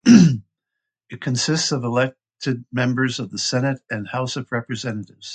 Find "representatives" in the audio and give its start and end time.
4.51-5.29